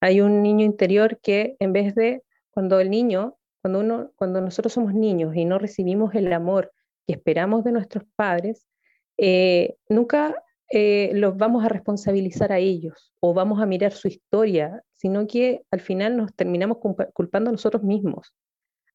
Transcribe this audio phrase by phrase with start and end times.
[0.00, 4.72] Hay un niño interior que en vez de cuando el niño, cuando uno, cuando nosotros
[4.72, 6.72] somos niños y no recibimos el amor
[7.06, 8.66] que esperamos de nuestros padres,
[9.18, 10.34] eh, nunca
[10.70, 15.62] eh, los vamos a responsabilizar a ellos o vamos a mirar su historia, sino que
[15.70, 16.78] al final nos terminamos
[17.12, 18.32] culpando a nosotros mismos.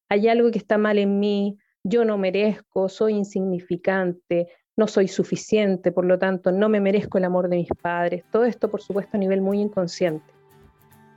[0.08, 5.92] Hay algo que está mal en mí, yo no merezco, soy insignificante, no soy suficiente,
[5.92, 8.24] por lo tanto no me merezco el amor de mis padres.
[8.32, 10.35] Todo esto, por supuesto, a nivel muy inconsciente.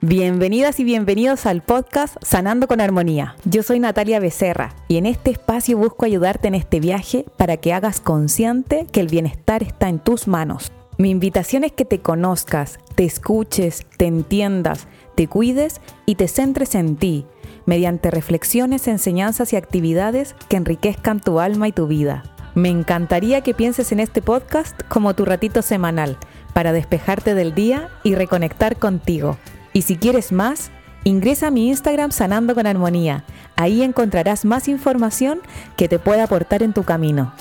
[0.01, 3.35] Bienvenidas y bienvenidos al podcast Sanando con Armonía.
[3.43, 7.73] Yo soy Natalia Becerra y en este espacio busco ayudarte en este viaje para que
[7.73, 10.71] hagas consciente que el bienestar está en tus manos.
[10.97, 16.75] Mi invitación es que te conozcas, te escuches, te entiendas, te cuides y te centres
[16.75, 17.25] en ti,
[17.65, 22.23] mediante reflexiones, enseñanzas y actividades que enriquezcan tu alma y tu vida.
[22.55, 26.17] Me encantaría que pienses en este podcast como tu ratito semanal
[26.53, 29.37] para despejarte del día y reconectar contigo.
[29.79, 30.71] Y si quieres más,
[31.05, 33.23] ingresa a mi Instagram Sanando con Armonía.
[33.55, 35.39] Ahí encontrarás más información
[35.77, 37.31] que te pueda aportar en tu camino.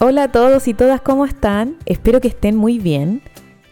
[0.00, 1.76] Hola a todos y todas, ¿cómo están?
[1.86, 3.22] Espero que estén muy bien.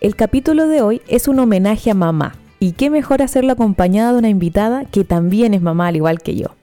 [0.00, 2.36] El capítulo de hoy es un homenaje a mamá.
[2.58, 6.34] Y qué mejor hacerlo acompañada de una invitada que también es mamá al igual que
[6.34, 6.56] yo.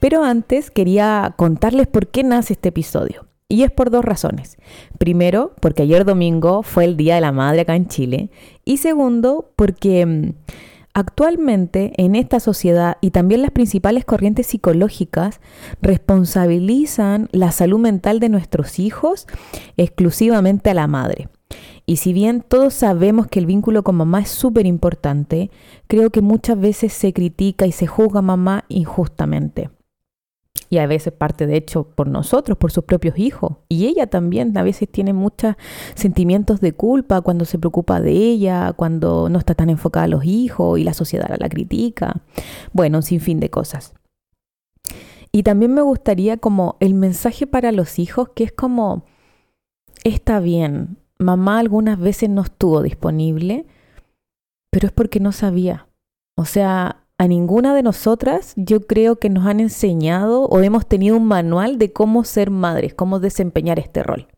[0.00, 3.26] Pero antes quería contarles por qué nace este episodio.
[3.48, 4.56] Y es por dos razones.
[4.98, 8.30] Primero, porque ayer domingo fue el Día de la Madre acá en Chile.
[8.68, 10.32] Y segundo, porque mm,
[10.92, 15.40] actualmente en esta sociedad y también las principales corrientes psicológicas
[15.80, 19.28] responsabilizan la salud mental de nuestros hijos
[19.76, 21.28] exclusivamente a la madre.
[21.86, 25.52] Y si bien todos sabemos que el vínculo con mamá es súper importante,
[25.86, 29.70] creo que muchas veces se critica y se juzga a mamá injustamente
[30.68, 33.52] y a veces parte de hecho por nosotros, por sus propios hijos.
[33.68, 35.54] Y ella también a veces tiene muchos
[35.94, 40.24] sentimientos de culpa cuando se preocupa de ella, cuando no está tan enfocada a los
[40.24, 42.22] hijos y la sociedad la critica.
[42.72, 43.94] Bueno, un sinfín de cosas.
[45.32, 49.04] Y también me gustaría como el mensaje para los hijos que es como,
[50.04, 53.66] está bien, mamá algunas veces no estuvo disponible,
[54.70, 55.88] pero es porque no sabía.
[56.36, 61.16] O sea, a ninguna de nosotras yo creo que nos han enseñado o hemos tenido
[61.16, 64.28] un manual de cómo ser madres, cómo desempeñar este rol.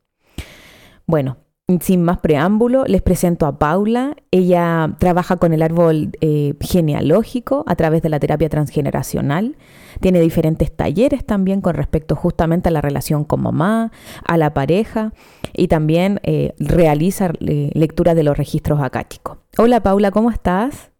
[1.07, 1.39] Bueno,
[1.81, 4.17] sin más preámbulo, les presento a Paula.
[4.31, 9.57] Ella trabaja con el árbol eh, genealógico a través de la terapia transgeneracional.
[10.01, 13.93] Tiene diferentes talleres también con respecto justamente a la relación con mamá,
[14.25, 15.13] a la pareja
[15.53, 19.39] y también eh, realiza eh, lectura de los registros acáticos.
[19.59, 20.93] Hola Paula, ¿cómo estás?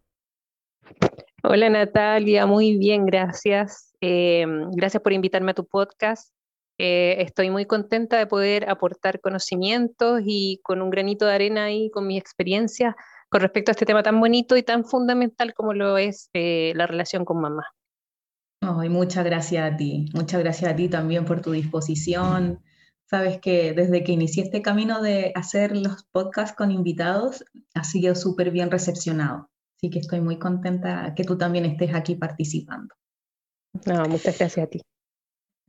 [1.41, 3.93] Hola Natalia, muy bien, gracias.
[4.01, 6.33] Eh, gracias por invitarme a tu podcast.
[6.77, 11.89] Eh, estoy muy contenta de poder aportar conocimientos y con un granito de arena y
[11.91, 12.95] con mi experiencia
[13.29, 16.87] con respecto a este tema tan bonito y tan fundamental como lo es eh, la
[16.87, 17.63] relación con mamá.
[18.89, 22.61] muchas gracias a ti, muchas gracias a ti también por tu disposición.
[23.05, 27.45] Sabes que desde que inicié este camino de hacer los podcasts con invitados,
[27.75, 29.48] ha sido súper bien recepcionado.
[29.79, 32.93] Así que estoy muy contenta que tú también estés aquí participando.
[34.09, 34.81] muchas gracias a ti.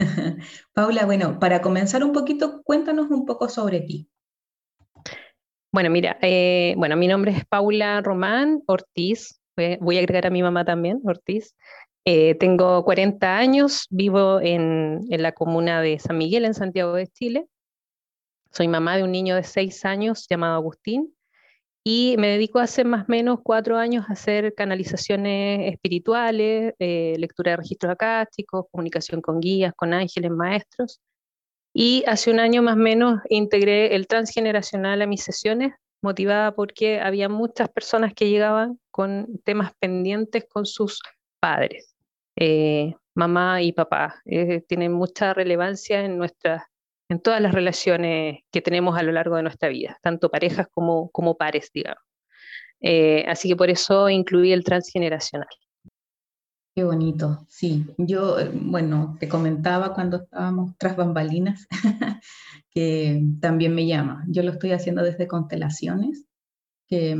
[0.75, 4.10] Paula, bueno, para comenzar un poquito, cuéntanos un poco sobre ti.
[5.72, 10.42] Bueno, mira, eh, bueno, mi nombre es Paula Román Ortiz, voy a agregar a mi
[10.42, 11.54] mamá también, Ortiz.
[12.04, 17.06] Eh, tengo 40 años, vivo en, en, la comuna de San Miguel, en Santiago de
[17.06, 17.47] Chile.
[18.50, 21.15] Soy mamá de un niño de 6 años llamado Agustín
[21.85, 27.53] y me dedico hace más o menos cuatro años a hacer canalizaciones espirituales, eh, lectura
[27.53, 31.01] de registros acásticos, comunicación con guías, con ángeles, maestros.
[31.73, 37.01] Y hace un año más o menos integré el transgeneracional a mis sesiones, motivada porque
[37.01, 41.01] había muchas personas que llegaban con temas pendientes con sus
[41.41, 41.95] padres,
[42.37, 44.21] eh, mamá y papá.
[44.27, 46.65] Eh, tienen mucha relevancia en nuestras
[47.10, 51.10] en todas las relaciones que tenemos a lo largo de nuestra vida, tanto parejas como,
[51.10, 52.03] como pares, digamos.
[52.81, 55.48] Eh, así que por eso incluí el transgeneracional.
[56.72, 57.84] Qué bonito, sí.
[57.98, 61.66] Yo, eh, bueno, te comentaba cuando estábamos tras bambalinas
[62.71, 64.24] que también me llama.
[64.28, 66.27] Yo lo estoy haciendo desde constelaciones,
[66.86, 67.16] que,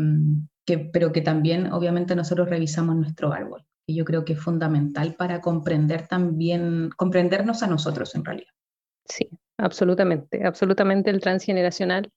[0.65, 3.67] que, pero que también obviamente nosotros revisamos nuestro árbol.
[3.87, 8.53] Y yo creo que es fundamental para comprender también, comprendernos a nosotros en realidad.
[9.05, 12.11] Sí, absolutamente, absolutamente el transgeneracional.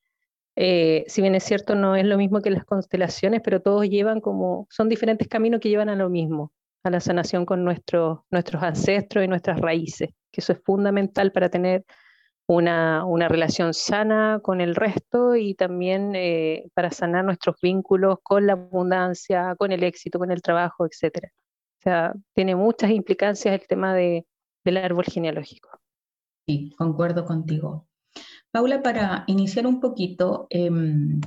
[0.55, 4.21] Eh, si bien es cierto, no es lo mismo que las constelaciones, pero todos llevan
[4.21, 6.51] como, son diferentes caminos que llevan a lo mismo,
[6.83, 11.49] a la sanación con nuestros nuestros ancestros y nuestras raíces, que eso es fundamental para
[11.49, 11.85] tener
[12.47, 18.47] una, una, relación sana con el resto y también eh, para sanar nuestros vínculos con
[18.47, 21.29] la abundancia, con el éxito, con el trabajo, etc.
[21.79, 24.25] O sea, tiene muchas implicancias el tema de,
[24.63, 25.69] del árbol genealógico.
[26.47, 27.87] Sí, concuerdo contigo.
[28.51, 31.21] Paula, para iniciar un poquito, em,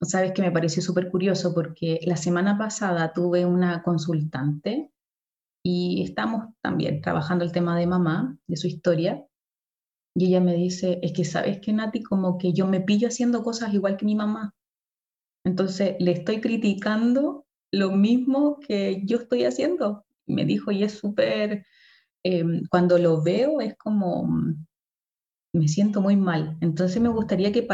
[0.00, 4.90] sabes que me pareció súper curioso porque la semana pasada tuve una consultante
[5.62, 9.24] y estamos también trabajando el tema de mamá, de su historia,
[10.14, 13.42] y ella me dice, es que sabes que Nati, como que yo me pillo haciendo
[13.42, 14.54] cosas igual que mi mamá.
[15.44, 20.04] Entonces le estoy criticando lo mismo que yo estoy haciendo.
[20.26, 21.66] Me dijo, y es súper,
[22.22, 24.28] em, cuando lo veo es como,
[25.52, 26.56] me siento muy mal.
[26.60, 27.66] Entonces me gustaría que,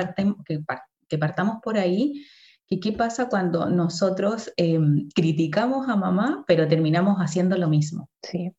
[0.46, 0.61] que,
[1.08, 2.25] que partamos por ahí,
[2.67, 8.08] que qué pasa cuando nosotros em, criticamos a mamá, pero terminamos haciendo lo mismo.
[8.23, 8.52] Sí.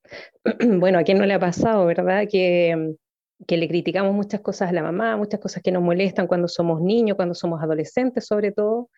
[0.80, 2.26] Bueno, a quién no le ha pasado, ¿verdad?
[2.30, 2.96] Que, em,
[3.48, 6.82] que le criticamos muchas cosas a la mamá, muchas cosas que nos molestan cuando somos
[6.82, 8.90] niños, cuando somos adolescentes sobre todo.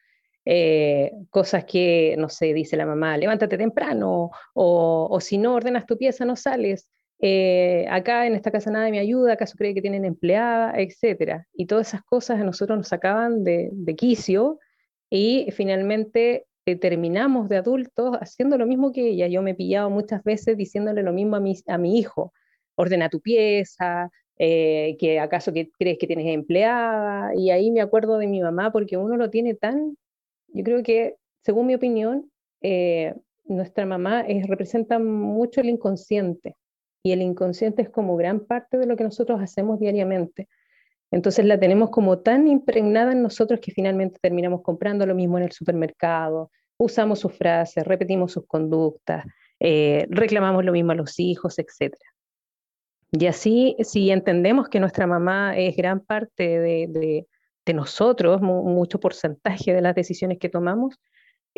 [0.49, 5.85] Eh, cosas que, no sé, dice la mamá, levántate temprano, o, o si no ordenas
[5.85, 6.89] tu pieza no sales,
[7.19, 11.47] eh, acá en esta casa nadie me ayuda, acaso cree que tienen empleada, etcétera.
[11.53, 14.59] Y todas esas cosas a nosotros nos sacaban de, quicio
[15.09, 19.27] y finalmente eh, terminamos de adultos haciendo lo mismo que ella.
[19.27, 22.33] Yo me he pillado muchas veces diciéndole lo mismo a mi, a mi hijo,
[22.75, 28.17] ordena tu pieza, eh, que acaso que crees que tienes empleada, y ahí me acuerdo
[28.19, 29.97] de mi mamá porque uno lo tiene tan,
[30.47, 32.31] yo creo que, según mi opinión,
[33.45, 36.55] nuestra mamá representa mucho el inconsciente
[37.03, 40.49] y el inconsciente es como gran parte de lo que nosotros hacemos diariamente.
[41.11, 45.45] Entonces la tenemos como tan impregnada en nosotros que finalmente terminamos comprando lo mismo en
[45.45, 49.25] el supermercado, usamos sus frases, repetimos sus conductas,
[49.59, 51.95] eh, reclamamos lo mismo a los hijos, etc.
[53.11, 57.25] Y así, si entendemos que nuestra mamá es gran parte de,
[57.73, 60.99] nosotros, mucho porcentaje de las decisiones que tomamos,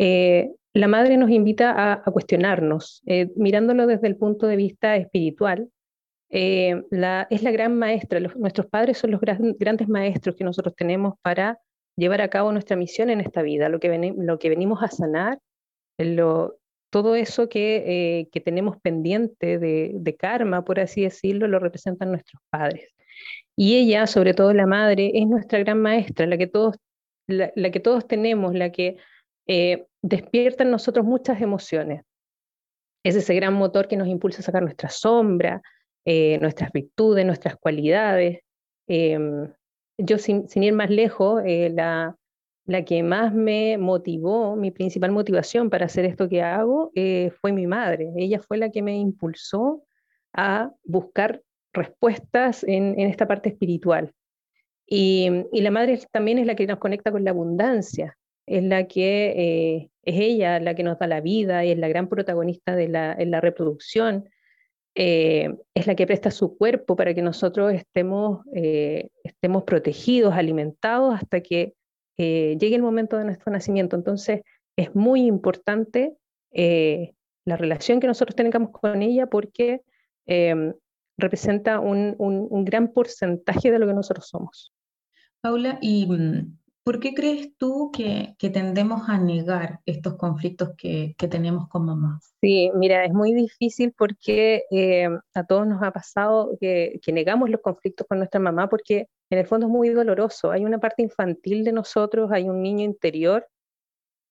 [0.02, 5.70] eh, la madre nos invita a, cuestionarnos, eh, mirándolo desde el punto de vista espiritual.
[6.30, 6.84] Eh,
[7.30, 11.60] es la gran maestra, nuestros padres son los grandes maestros que nosotros tenemos para
[11.98, 15.40] llevar a cabo nuestra misión en esta vida, lo que, venimos a sanar,
[16.92, 22.90] todo eso que, tenemos pendiente de, karma, por así decirlo, lo representan nuestros padres.
[23.62, 26.78] Y ella, sobre todo la madre, es nuestra gran maestra, la que todos,
[27.28, 28.96] la que todos tenemos, la que
[29.48, 32.04] eh, despierta en nosotros muchas emociones.
[33.04, 35.62] Es ese gran motor que nos impulsa a sacar nuestra sombra,
[36.06, 38.40] eh, nuestras virtudes, nuestras cualidades.
[38.88, 39.52] Em,
[39.98, 42.16] yo, sin, ir más lejos, eh, la,
[42.64, 46.94] la, que más me motivó, mi principal motivación para hacer esto que hago,
[47.42, 48.14] fue mi madre.
[48.16, 49.84] Ella fue la que me impulsó
[50.32, 51.42] a buscar
[51.80, 54.14] respuestas en, esta parte espiritual.
[54.86, 58.18] Y, y, la madre también es la que nos conecta con la abundancia
[58.50, 61.88] es la que eh, es ella la que nos da la vida y es la
[61.88, 64.28] gran protagonista de la, en la reproducción.
[64.96, 71.16] Eh, es la que presta su cuerpo para que nosotros estemos, eh, estemos protegidos, alimentados
[71.16, 71.74] hasta que
[72.18, 73.96] llegue el momento de nuestro nacimiento.
[73.96, 74.42] Entonces,
[74.76, 76.18] es muy importante
[76.52, 79.80] la relación que nosotros tengamos con ella porque
[81.20, 84.74] representa un, un, un, gran porcentaje de lo que nosotros somos.
[85.42, 91.68] Paula, y mm, ¿Por qué crees tú que, tendemos a negar estos conflictos que, tenemos
[91.68, 92.20] con mamá?
[92.42, 97.62] Sí, mira, es muy difícil porque eh, a todos nos ha pasado que, negamos los
[97.62, 100.50] conflictos con nuestra mamá porque en el fondo es muy doloroso.
[100.50, 103.48] Hay una parte infantil de nosotros, hay un niño interior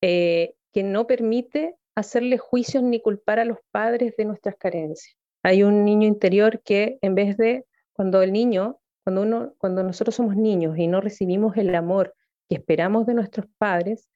[0.02, 5.17] eh, que no permite hacerle juicios ni culpar a los padres de nuestras carencias.
[5.42, 10.14] Hay un niño interior que en vez de cuando el niño, cuando uno, cuando nosotros
[10.14, 12.14] somos niños y no recibimos el amor
[12.48, 14.08] que esperamos de nuestros padres,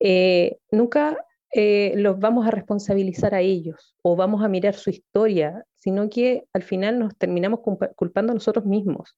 [0.00, 1.16] eh, nunca
[1.52, 6.44] eh, los vamos a responsabilizar a ellos o vamos a mirar su historia, sino que
[6.52, 7.60] al final nos terminamos
[7.96, 9.16] culpando a nosotros mismos.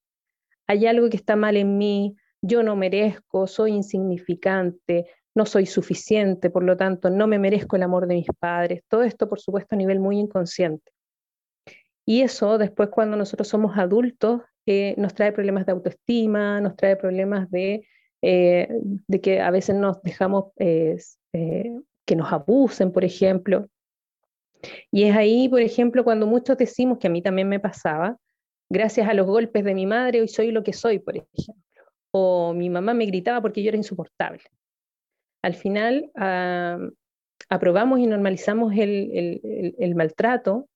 [0.66, 6.50] Hay algo que está mal en mí, yo no merezco, soy insignificante, no soy suficiente,
[6.50, 8.82] por lo tanto no me merezco el amor de mis padres.
[8.88, 10.92] Todo esto, por supuesto, a nivel muy inconsciente.
[12.10, 16.96] Y eso después cuando nosotros somos adultos eh, nos trae problemas de autoestima, nos trae
[16.96, 17.86] problemas de
[18.20, 18.68] eh,
[19.22, 20.96] que a veces nos dejamos eh,
[21.32, 23.68] que nos abusen, por ejemplo.
[24.90, 28.16] Y es ahí, por ejemplo, cuando muchos decimos, que a mí también me pasaba,
[28.68, 31.84] gracias a los golpes de mi madre hoy soy lo que soy, por ejemplo.
[32.10, 34.42] O mi mamá me gritaba porque yo era insoportable.
[35.42, 36.10] Al final,
[37.48, 40.66] aprobamos y normalizamos el, maltrato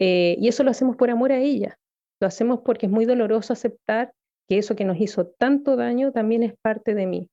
[0.00, 1.78] eh, y eso lo hacemos por amor a ella.
[2.20, 4.12] Lo hacemos porque es muy doloroso aceptar
[4.48, 7.30] que eso que nos hizo tanto daño también es parte de mí.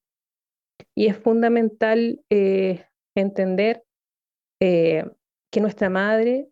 [0.96, 3.84] Y es fundamental eh, entender
[4.62, 5.06] eh,
[5.52, 6.50] que nuestra madre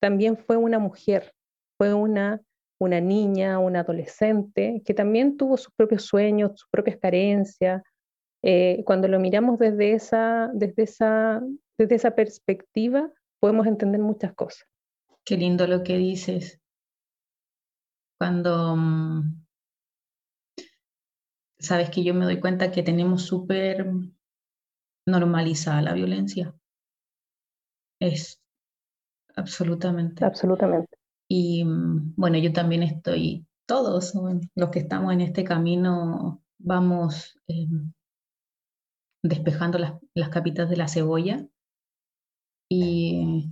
[0.00, 1.32] también fue una mujer,
[1.78, 2.40] fue una,
[2.80, 7.82] una niña, una adolescente, que también tuvo sus propios sueños, sus propias carencias.
[8.42, 11.42] Eh, cuando lo miramos desde esa, desde, esa,
[11.78, 14.66] desde esa perspectiva, podemos entender muchas cosas.
[15.24, 16.60] Qué lindo lo que dices.
[18.18, 19.44] Cuando mm,
[21.58, 23.86] sabes que yo me doy cuenta que tenemos súper
[25.06, 26.54] normalizada la violencia.
[28.00, 28.40] Es
[29.34, 30.24] absolutamente.
[30.24, 30.98] Absolutamente.
[31.28, 34.12] Y mm, bueno, yo también estoy, todos
[34.54, 37.92] los que estamos en este camino, vamos em,
[39.22, 41.46] despejando las, las capitas de la cebolla.
[42.70, 43.50] Y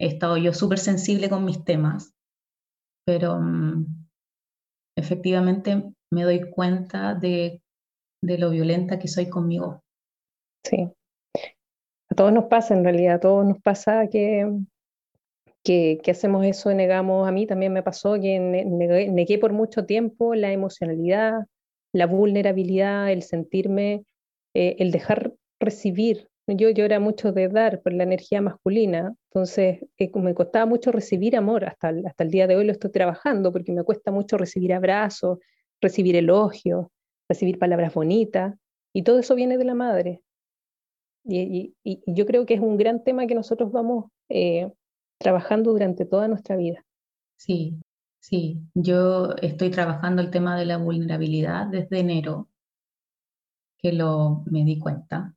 [0.00, 2.14] he estado yo súper sensible con mis temas,
[3.06, 3.86] pero mm,
[4.96, 7.60] efectivamente me doy cuenta de,
[8.22, 9.82] lo violenta que soy conmigo.
[10.64, 10.88] Sí.
[12.10, 14.50] A todos nos pasa, en realidad, a todos nos pasa que,
[15.62, 20.50] que, hacemos eso, negamos, a mí también me pasó que negué, por mucho tiempo la
[20.50, 21.46] emocionalidad,
[21.92, 24.04] la vulnerabilidad, el sentirme,
[24.54, 26.29] eh, el dejar recibir.
[26.56, 31.36] Yo, yo mucho de dar por la energía masculina, entonces eh, me costaba mucho recibir
[31.36, 34.72] amor, hasta, hasta el día de hoy lo estoy trabajando porque me cuesta mucho recibir
[34.72, 35.38] abrazos,
[35.80, 36.86] recibir elogios,
[37.28, 38.54] recibir palabras bonitas,
[38.92, 40.22] y todo eso viene de la madre.
[41.24, 41.74] Y,
[42.06, 44.72] yo creo que es un gran tema que nosotros vamos eh,
[45.18, 46.84] trabajando durante toda nuestra vida.
[47.36, 47.76] Sí,
[48.20, 48.60] sí.
[48.74, 52.48] Yo estoy trabajando el tema de la vulnerabilidad desde enero,
[53.78, 55.34] que lo me di cuenta.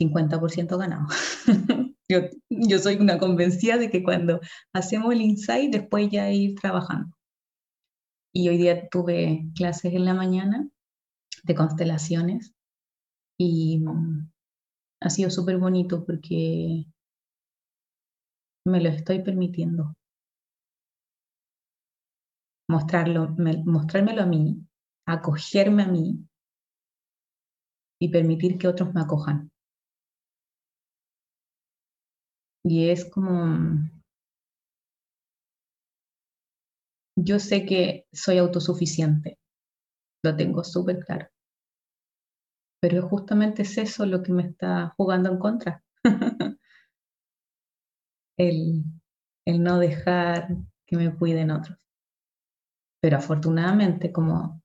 [0.00, 1.06] 50% ganado.
[2.08, 4.40] yo, yo soy una convencida de que cuando
[4.72, 7.14] hacemos el insight, después ya ir trabajando.
[8.32, 10.68] Y hoy día tuve clases en la mañana
[11.42, 12.54] de constelaciones
[13.38, 14.30] y mm,
[15.02, 16.86] ha sido súper bonito porque
[18.66, 19.94] me lo estoy permitiendo.
[22.68, 24.64] Mostrarlo, mostrármelo a mí,
[25.06, 26.24] acogerme a mí
[28.00, 29.50] y permitir que otros me acojan.
[32.64, 33.90] Y es como,
[37.16, 39.38] yo sé que soy autosuficiente,
[40.24, 41.28] lo tengo súper claro.
[42.80, 45.84] Pero justamente es eso lo que me está jugando en contra.
[48.38, 48.84] el,
[49.46, 51.78] el no dejar que me cuiden otros.
[53.02, 54.62] Pero afortunadamente, como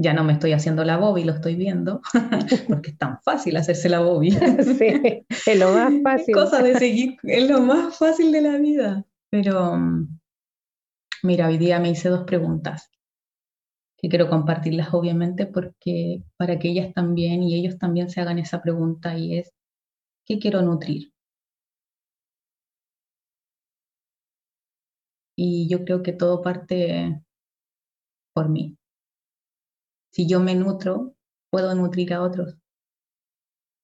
[0.00, 2.00] ya no me estoy haciendo la Bobby, lo estoy viendo,
[2.68, 4.30] porque es tan fácil hacerse la Bobby.
[4.78, 6.34] sí, es lo más fácil.
[6.34, 9.04] Cosa de seguir, es lo más fácil de la vida.
[9.30, 9.76] Pero
[11.22, 12.90] Mira, hoy día me hice dos preguntas
[13.98, 18.62] que quiero compartirlas obviamente porque para que ellas también y ellos también se hagan esa
[18.62, 19.52] pregunta y es,
[20.24, 21.12] ¿qué quiero nutrir?
[25.36, 27.20] Y yo creo que todo parte
[28.32, 28.77] por mí.
[30.18, 31.14] Si yo me nutro,
[31.48, 32.56] puedo nutrir a otros.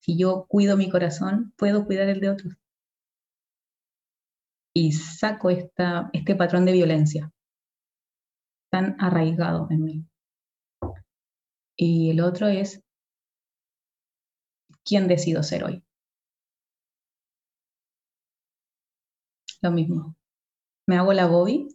[0.03, 2.55] Si yo cuido mi corazón, puedo cuidar el de otros
[4.75, 7.33] y saco esta, este patrón de violencia
[8.69, 10.07] tan arraigado en mí.
[11.77, 12.83] Y el otro es,
[14.85, 15.85] ¿quién decido ser hoy?
[19.63, 20.17] Lo mismo.
[20.89, 21.69] ¿Me hago la Bobby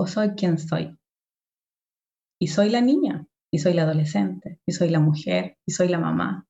[0.00, 0.99] o soy quien soy?
[2.40, 5.98] Y soy la niña, y soy la adolescente, y soy la mujer, y soy la
[5.98, 6.46] mamá.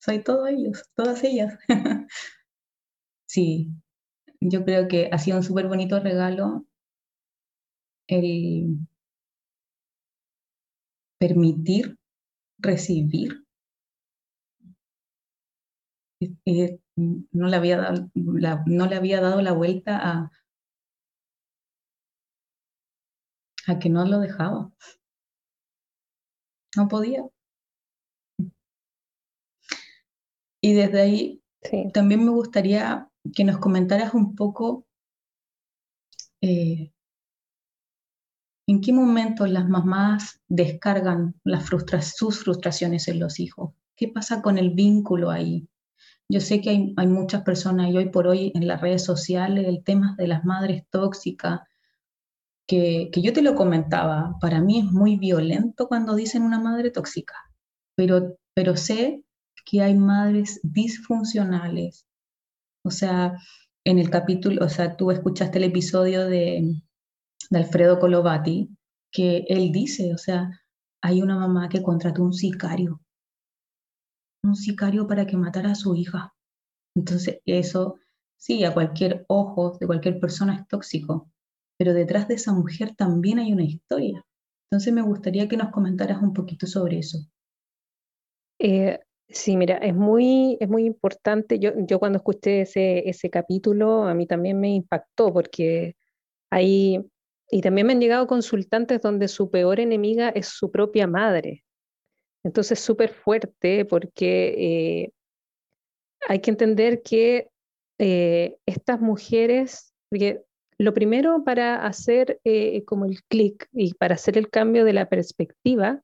[0.00, 1.58] Soy todos ellos, todas ellas.
[3.26, 3.70] Sí,
[4.40, 6.66] yo creo que ha sido un súper bonito regalo
[8.08, 8.78] el
[11.18, 11.96] permitir
[12.58, 13.44] recibir.
[16.96, 20.30] no, le había dado, no le había dado la vuelta a,
[23.66, 24.72] a que no lo dejaba.
[26.76, 27.24] No podía.
[30.60, 31.42] Y desde ahí
[31.92, 34.86] también me gustaría que nos comentaras un poco
[36.40, 36.92] eh,
[38.66, 41.68] en qué momento las mamás descargan las
[42.14, 43.74] sus frustraciones en los hijos.
[43.96, 45.68] ¿Qué pasa con el vínculo ahí?
[46.28, 49.66] Yo sé que hay, hay, muchas personas y hoy por hoy en las redes sociales
[49.66, 51.60] el tema de las madres tóxicas,
[52.76, 57.34] que, yo te lo comentaba, para mí es muy violento cuando dicen una madre tóxica,
[57.96, 59.24] pero, pero sé
[59.64, 62.06] que hay madres disfuncionales
[62.84, 63.38] o sea,
[63.84, 66.82] en el capítulo, o sea, tú escuchaste el episodio de,
[67.50, 68.70] Alfredo Colovati
[69.12, 70.50] que él dice, o sea,
[71.02, 73.00] hay una mamá que contrató un sicario,
[74.42, 76.34] un sicario para que matara a su hija.
[76.96, 77.96] Entonces, eso
[78.38, 81.30] sí, a cualquier ojo de cualquier persona es tóxico,
[81.82, 84.24] pero detrás de esa mujer también hay una historia.
[84.70, 87.18] Entonces, me gustaría que nos comentaras un poquito sobre eso.
[88.60, 91.58] Eh, sí, mira, es muy, es muy importante.
[91.58, 95.96] Yo, yo cuando escuché ese, ese capítulo, a mí también me impactó porque
[96.50, 97.04] hay,
[97.50, 101.64] y también me han llegado consultantes donde su peor enemiga es su propia madre.
[102.44, 105.12] Entonces, súper fuerte porque eh,
[106.28, 107.48] hay que entender que
[107.98, 109.92] eh, estas mujeres,
[110.82, 115.08] lo primero para hacer eh, como el clic y para hacer el cambio de la
[115.08, 116.02] perspectiva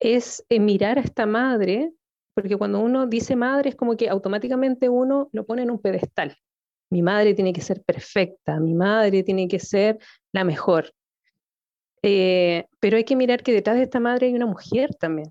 [0.00, 1.92] es mirar a esta madre,
[2.34, 6.36] porque cuando uno dice madre es como que automáticamente uno lo pone en un pedestal.
[6.90, 9.98] Mi madre tiene que ser perfecta, mi madre tiene que ser
[10.32, 10.92] la mejor.
[12.02, 15.30] Eh, pero hay que mirar que detrás de esta madre hay una mujer también.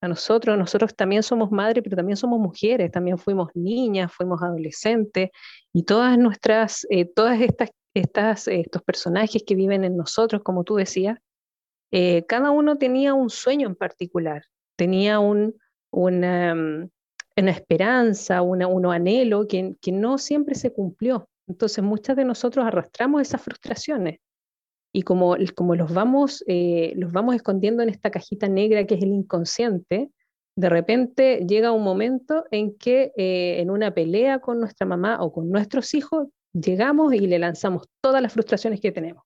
[0.00, 5.30] A nosotros, nosotros también somos madres, pero también somos mujeres, también fuimos niñas, fuimos adolescentes,
[5.72, 10.76] y todas nuestras, eh, todas estas, estas, estos personajes que viven en nosotros, como tú
[10.76, 11.18] decías,
[11.90, 14.44] eh, cada uno tenía un sueño en particular,
[14.76, 15.52] tenía mm,
[15.90, 16.90] una
[17.36, 21.28] esperanza, un anhelo que, no siempre se cumplió.
[21.46, 24.20] Entonces, muchas de nosotros arrastramos esas frustraciones
[24.94, 29.02] y como, como los, vamos, eh, los vamos escondiendo en esta cajita negra que es
[29.02, 30.10] el inconsciente,
[30.54, 35.32] de repente llega un momento en que eh, en una pelea con nuestra mamá o
[35.32, 39.24] con nuestros hijos, llegamos y le lanzamos todas las frustraciones que tenemos.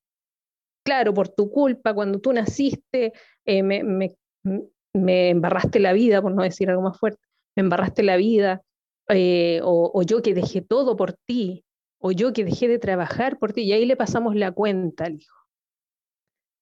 [0.84, 3.12] Claro, por tu culpa, cuando tú naciste,
[3.44, 4.16] eh, me,
[4.94, 7.20] embarraste la vida, por no decir algo más fuerte,
[7.56, 8.62] me embarraste la vida,
[9.08, 11.64] o, o yo que dejé todo por ti,
[11.98, 15.14] o yo que dejé de trabajar por ti, y ahí le pasamos la cuenta al
[15.16, 15.46] hijo.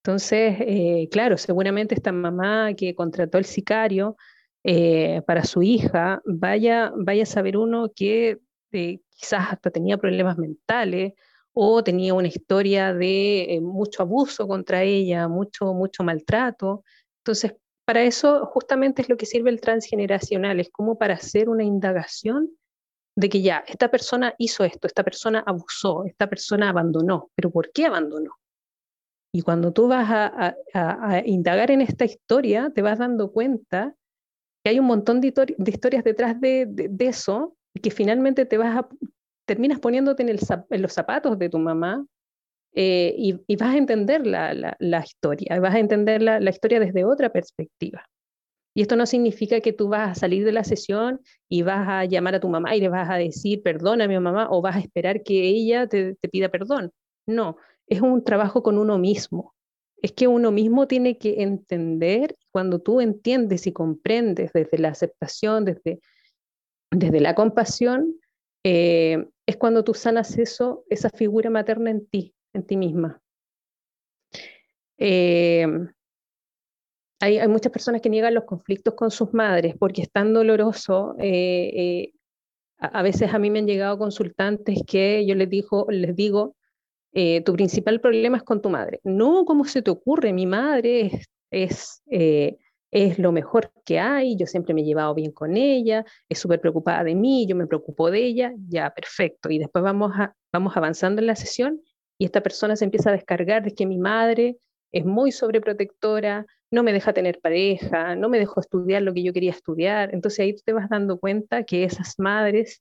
[0.04, 4.16] Entonces, eh, claro, seguramente esta mamá que contrató el sicario
[4.62, 8.38] eh, para su hija, vaya, vaya a saber uno que
[8.75, 11.14] eh, quizás hasta tenía problemas mentales
[11.52, 16.84] o tenía una historia de mucho abuso contra ella, mucho, mucho maltrato.
[17.21, 21.65] Entonces, para eso justamente es lo que sirve el transgeneracional, es como para hacer una
[21.65, 22.50] indagación
[23.17, 27.71] de que ya, esta persona hizo esto, esta persona abusó, esta persona abandonó, pero ¿por
[27.71, 28.32] qué abandonó?
[29.32, 30.54] Y cuando tú vas a,
[31.26, 33.95] indagar en esta historia, te vas dando cuenta
[34.63, 35.32] que hay un montón de,
[35.67, 38.89] historias detrás de, eso y que finalmente te vas a,
[39.45, 42.06] terminas poniéndote en, los zapatos de tu mamá
[42.75, 48.04] eh, y, vas a entender la, historia, vas a entender la, historia desde otra perspectiva.
[48.76, 52.04] Y esto no significa que tú vas a salir de la sesión y vas a
[52.06, 54.76] llamar a tu mamá y le vas a decir perdón a mi mamá o vas
[54.76, 56.91] a esperar que ella te pida perdón.
[57.26, 57.56] No,
[57.87, 59.54] es un trabajo con uno mismo.
[60.02, 65.65] Es que uno mismo tiene que entender, cuando tú entiendes y comprendes desde la aceptación,
[65.65, 66.00] desde,
[66.97, 68.17] desde la compasión,
[68.65, 73.21] eh, es cuando tú sanas eso, esa figura materna en ti, en ti misma.
[74.99, 75.67] Eh,
[77.21, 81.15] hay, muchas personas que niegan los conflictos con sus madres porque es tan doloroso.
[81.19, 82.13] Eh,
[82.78, 86.57] a, veces a mí me han llegado consultantes que yo les, digo, les digo,
[87.13, 89.00] tu principal problema es con tu madre.
[89.04, 90.33] No, ¿cómo se te ocurre?
[90.33, 92.02] Mi madre es,
[92.95, 96.61] es lo mejor que hay, yo siempre me he llevado bien con ella, es súper
[96.61, 99.50] preocupada de mí, yo me preocupo de ella, ya, perfecto.
[99.50, 101.83] Y después vamos, a, vamos avanzando en la sesión
[102.19, 104.59] y esta persona se empieza a descargar de que mi madre
[104.93, 109.33] es muy sobreprotectora, no me deja tener pareja, no me dejó estudiar lo que yo
[109.33, 110.15] quería estudiar.
[110.15, 112.80] Entonces ahí te vas dando cuenta que esas madres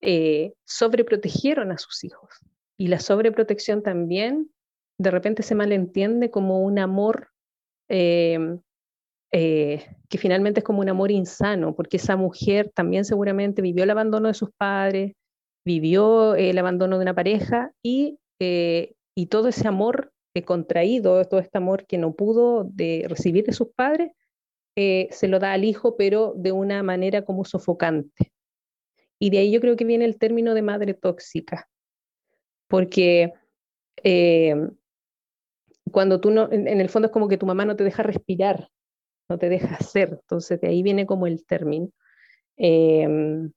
[0.00, 2.30] eh, sobreprotegieron a sus hijos.
[2.78, 4.50] Y la sobreprotección también
[4.96, 7.28] de repente se malentiende como un amor
[7.88, 8.62] em,
[9.32, 13.90] eh, que finalmente es como un amor insano, porque esa mujer también seguramente vivió el
[13.90, 15.14] abandono de sus padres,
[15.64, 21.58] vivió el abandono de una pareja y, eh, y todo ese amor contraído, todo este
[21.58, 24.12] amor que no pudo de recibir de sus padres,
[24.76, 28.32] eh, se lo da al hijo, pero de una manera como sofocante.
[29.18, 31.68] Y de ahí yo creo que viene el término de madre tóxica,
[32.68, 33.34] porque
[34.02, 34.56] eh,
[35.90, 38.68] cuando tú no, en, el fondo es como que tu mamá no te deja respirar,
[39.32, 41.88] no te deja hacer, entonces de ahí viene como el término.
[42.56, 43.50] Em,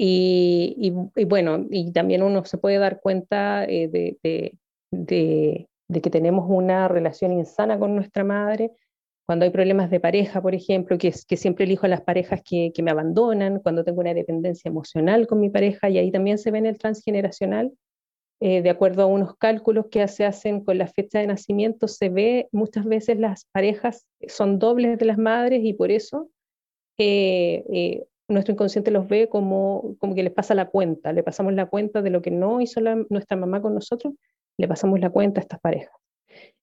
[0.00, 0.92] y,
[1.26, 4.18] bueno, y también uno se puede dar cuenta eh, de,
[4.90, 5.66] de,
[6.00, 8.72] que tenemos una relación insana con nuestra madre,
[9.26, 12.90] cuando hay problemas de pareja, por ejemplo, que, siempre elijo a las parejas que, me
[12.90, 16.66] abandonan, cuando tengo una dependencia emocional con mi pareja, y ahí también se ve en
[16.66, 17.72] el transgeneracional,
[18.40, 22.08] eh, de acuerdo a unos cálculos que se hacen con la fecha de nacimiento, se
[22.08, 26.28] ve muchas veces las parejas son dobles de las madres y por eso
[26.98, 31.52] eh, eh, nuestro inconsciente los ve como, como que les pasa la cuenta, le pasamos
[31.54, 34.14] la cuenta de lo que no hizo nuestra mamá con nosotros,
[34.56, 35.94] le pasamos la cuenta a estas parejas.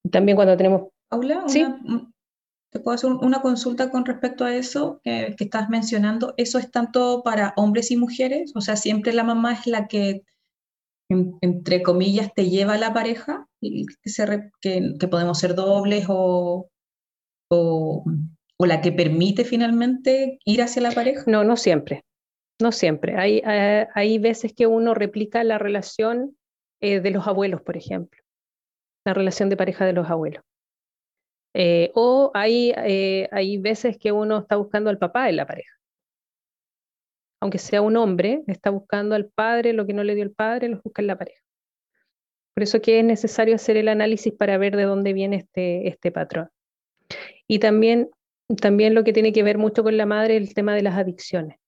[0.10, 0.90] También cuando tenemos...
[1.10, 1.66] Paula, ¿Sí?
[2.70, 6.34] ¿te puedo hacer una consulta con respecto a eso que estás mencionando?
[6.38, 8.54] ¿Eso es tanto para hombres y mujeres?
[8.56, 10.24] O sea, siempre la mamá es la que
[11.10, 14.50] entre comillas, te lleva a la pareja, que,
[15.00, 16.70] que, podemos ser dobles o,
[17.50, 18.04] o,
[18.60, 21.24] la que permite finalmente ir hacia la pareja?
[21.28, 22.04] No, no siempre.
[22.60, 23.18] No siempre.
[23.18, 26.38] Hay, eh, veces que uno replica la relación
[26.82, 28.22] eh, de los abuelos, por ejemplo,
[29.06, 30.44] la relación de pareja de los abuelos.
[31.54, 32.72] Eh, o hay,
[33.32, 35.76] hay veces que uno está buscando al papá en la pareja
[37.46, 40.68] aunque sea un hombre, está buscando al padre, lo que no le dio el padre,
[40.68, 41.44] lo busca en la pareja.
[42.56, 46.12] Por eso que es necesario hacer el análisis para ver de dónde viene este, este
[46.12, 46.50] patrón.
[47.48, 48.10] Y también,
[48.60, 50.96] también lo que tiene que ver mucho con la madre es el tema de las
[50.96, 51.60] adicciones.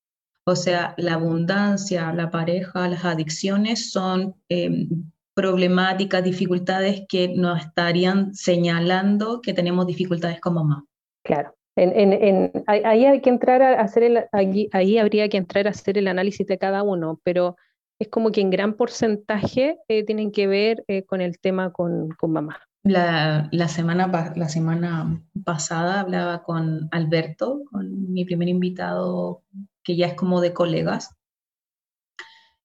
[0.45, 4.89] O sea, la abundancia, la pareja, las adicciones son em,
[5.35, 10.85] problemáticas, dificultades que nos estarían señalando que tenemos dificultades como mamá.
[11.23, 15.97] Claro, en, ahí hay que entrar a hacer el, ahí, habría que entrar a hacer
[15.97, 17.55] el análisis de cada uno, pero
[17.99, 22.09] es como que en gran porcentaje eh, tienen que ver eh, con el tema con,
[22.09, 22.59] con mamá.
[22.83, 29.43] La, la, semana, la semana pasada hablaba con Alberto, con mi primer invitado,
[29.83, 31.15] que ya es como de colegas,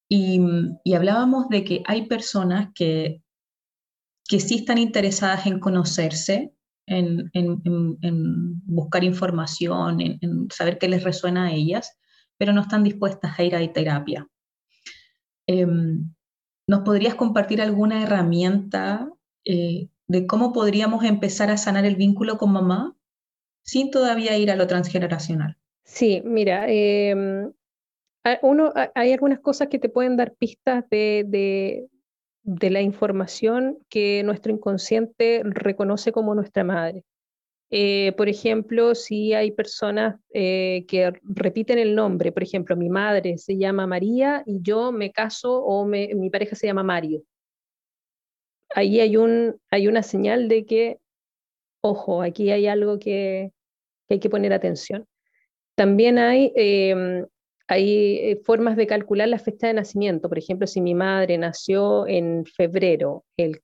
[0.09, 0.41] y,
[0.85, 3.23] y hablábamos de que hay personas que,
[4.29, 6.53] que sí están interesadas en conocerse,
[6.87, 7.31] en,
[8.67, 11.99] buscar información, en, saber qué les resuena a ellas,
[12.37, 14.27] pero no están dispuestas a ir a terapia.
[15.47, 16.13] Em,
[16.67, 19.11] ¿Nos podrías compartir alguna herramienta
[19.45, 22.97] eh, de cómo podríamos empezar a sanar el vínculo con mamá
[23.65, 25.57] sin todavía ir a lo transgeneracional?
[25.85, 27.53] Sí, mira, em,
[28.43, 31.89] uno, hay algunas cosas que te pueden dar pistas de, de
[32.45, 37.05] la información que nuestro inconsciente reconoce como nuestra madre.
[37.71, 43.39] Eh, por ejemplo, si hay personas eh, que repiten el nombre, por ejemplo, mi madre
[43.39, 47.23] se llama María y yo me caso o mi pareja se llama Mario.
[48.75, 50.99] Ahí hay, un, hay una señal de que,
[51.81, 53.53] ojo, aquí hay algo que,
[54.09, 55.07] hay que poner atención.
[55.75, 57.27] También hay em,
[57.73, 60.29] hay eh, formas de calcular la fecha de nacimiento.
[60.29, 63.63] Por ejemplo, si mi madre nació en febrero, el,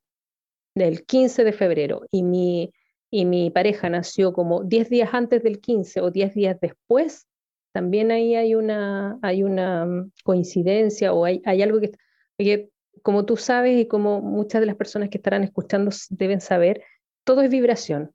[1.07, 2.73] 15 de febrero, y mi,
[3.11, 7.27] y mi pareja nació como 10 días antes del 15 o 10 días después,
[7.73, 11.91] también ahí hay una, hay una mm, coincidencia o hay, hay algo que,
[12.39, 12.71] que,
[13.03, 16.83] como tú sabes y como muchas de las personas que estarán escuchando deben saber,
[17.25, 18.13] todo es vibración.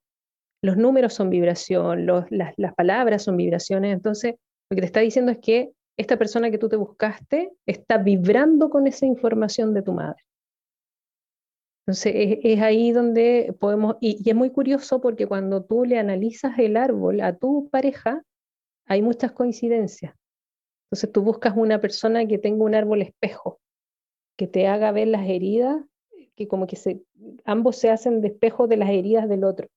[0.64, 4.36] Los números son vibración, los, las, las palabras son vibraciones, entonces
[4.72, 8.70] lo que te está diciendo es que esta persona que tú te buscaste está vibrando
[8.70, 10.24] con esa información de tu madre.
[11.86, 16.78] Entonces es, ahí donde podemos, y, es muy curioso porque cuando tú le analizas el
[16.78, 18.24] árbol a tu pareja,
[18.86, 20.16] hay muchas coincidencias.
[20.86, 23.60] Entonces tú buscas una persona que tenga un árbol espejo,
[24.38, 25.84] que te haga ver las heridas,
[26.36, 26.78] que como que
[27.44, 29.68] ambos se hacen de espejo de las heridas del otro.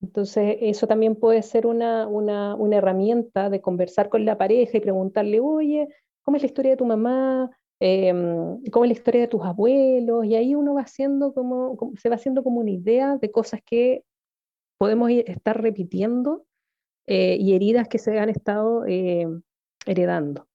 [0.00, 4.80] Entonces, eso también puede ser una, una, una, herramienta de conversar con la pareja y
[4.80, 5.88] preguntarle, oye,
[6.22, 7.50] ¿cómo es la historia de tu mamá?
[7.80, 10.24] Em, ¿Cómo es la historia de tus abuelos?
[10.24, 14.04] Y ahí uno va haciendo como, se va haciendo como una idea de cosas que
[14.78, 16.44] podemos estar repitiendo
[17.06, 19.26] eh, y heridas que se han estado eh,
[19.86, 20.46] heredando.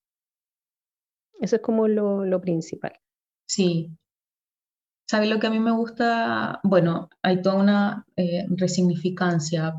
[1.40, 2.92] Eso es como lo, lo principal.
[3.46, 3.90] Sí,
[5.06, 6.60] ¿Sabes lo que a mí me gusta?
[6.62, 9.74] Bueno, hay toda una eh, resignificancia.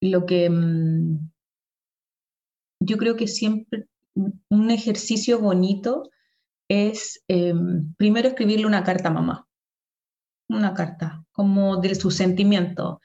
[0.00, 1.30] Lo que mm,
[2.80, 3.88] yo creo que siempre
[4.48, 6.10] un ejercicio bonito
[6.68, 9.48] es em, primero escribirle una carta a mamá.
[10.48, 13.00] Una carta, como de su sentimiento.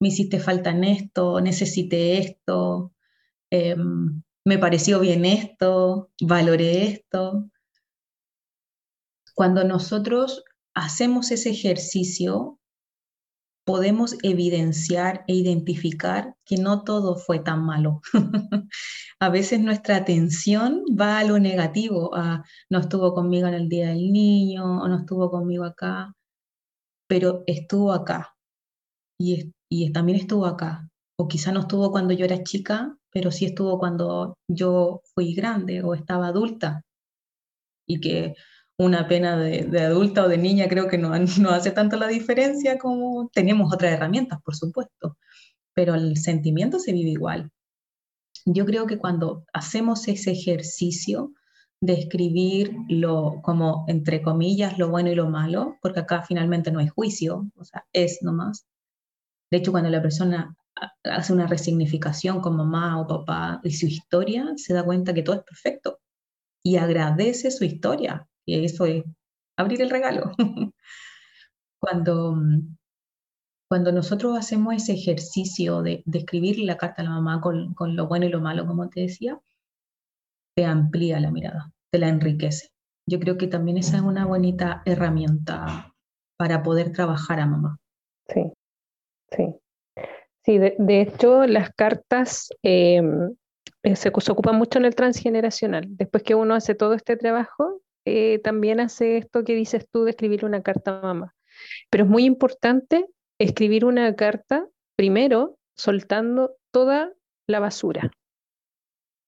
[0.00, 2.92] Me hiciste falta en esto, necesité esto,
[3.50, 7.50] em, me pareció bien esto, valoré esto.
[9.34, 10.44] Cuando nosotros
[10.80, 12.58] hacemos ese ejercicio,
[13.64, 18.00] podemos evidenciar e identificar que no todo fue tan malo.
[19.20, 22.10] a veces nuestra atención va a lo negativo,
[22.70, 26.14] no estuvo conmigo en el día del niño, o no estuvo conmigo acá,
[27.06, 28.34] pero estuvo acá
[29.18, 30.88] y, y también estuvo acá.
[31.18, 35.82] O quizá no estuvo cuando yo era chica, pero sí estuvo cuando yo fui grande
[35.82, 36.82] o estaba adulta.
[37.86, 38.34] Y que
[38.80, 42.78] una pena de, adulta o de niña creo que no, no hace tanto la diferencia
[42.78, 45.18] como tenemos otras herramientas, por supuesto,
[45.74, 47.50] pero el sentimiento se vive igual.
[48.46, 51.34] Yo creo que cuando hacemos ese ejercicio
[51.82, 56.78] de escribir lo, como entre comillas, lo bueno y lo malo, porque acá finalmente no
[56.78, 58.66] hay juicio, o sea, es nomás.
[59.50, 60.56] De hecho, cuando la persona
[61.04, 65.36] hace una resignificación con mamá o papá y su historia, se da cuenta que todo
[65.36, 65.98] es perfecto
[66.62, 68.26] y agradece su historia,
[68.58, 69.04] y eso es
[69.56, 70.32] abrir el regalo.
[71.80, 72.36] cuando,
[73.68, 77.96] cuando nosotros hacemos ese ejercicio de, de escribir la carta a la mamá con, con,
[77.96, 79.40] lo bueno y lo malo, como te decía,
[80.56, 82.70] te amplía la mirada, te la enriquece.
[83.06, 85.94] Yo creo que también esa es una bonita herramienta
[86.36, 87.78] para poder trabajar a mamá.
[88.28, 88.52] Sí,
[89.30, 89.54] sí.
[90.44, 93.34] Sí, de, hecho, las cartas em,
[93.82, 95.84] eh, se, ocupan mucho en el transgeneracional.
[95.88, 100.10] Después que uno hace todo este trabajo, eh, también hace esto que dices tú de
[100.10, 101.34] escribir una carta a mamá.
[101.90, 103.06] Pero es muy importante
[103.38, 107.12] escribir una carta primero soltando toda
[107.46, 108.10] la basura.